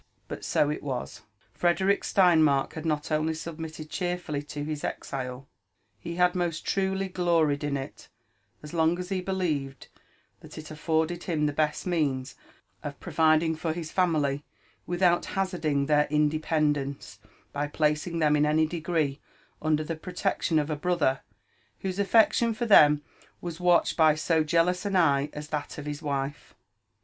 But 0.27 0.43
so 0.43 0.71
it 0.71 0.81
was. 0.81 1.21
Frederick 1.53 2.01
Steinmark 2.03 2.73
had 2.73 2.87
not 2.87 3.11
only 3.11 3.35
submitted 3.35 3.91
cheerfully 3.91 4.41
to 4.41 4.63
his 4.63 4.83
exile— 4.83 5.47
he 5.99 6.15
had 6.15 6.33
most 6.33 6.65
truly 6.65 7.07
gloried 7.07 7.63
in 7.63 7.77
it, 7.77 8.09
as 8.63 8.73
long 8.73 8.97
as 8.97 9.09
he 9.09 9.21
believed 9.21 9.89
that 10.39 10.57
it 10.57 10.71
afforded 10.71 11.25
him 11.25 11.45
the 11.45 11.53
best 11.53 11.85
means 11.85 12.33
of 12.81 12.99
providing 12.99 13.55
for 13.55 13.73
his 13.73 13.91
family 13.91 14.43
without 14.87 15.25
hazarding 15.37 15.85
their 15.85 16.07
inde 16.09 16.41
pendence 16.41 17.19
by 17.53 17.67
placing 17.67 18.17
them 18.17 18.35
in 18.35 18.43
any 18.43 18.65
degree 18.65 19.19
under 19.61 19.83
the 19.83 19.95
protection 19.95 20.57
of 20.57 20.71
a 20.71 20.75
bro 20.75 20.95
ther 20.97 21.21
whose 21.81 21.99
affection 21.99 22.55
for 22.55 22.65
them 22.65 23.03
was 23.39 23.59
watched 23.59 23.95
by 23.97 24.15
so 24.15 24.43
jealous 24.43 24.83
an 24.83 24.95
eye 24.95 25.29
as 25.31 25.49
that 25.49 25.77
of 25.77 25.85
his 25.85 26.01
wife. 26.01 26.55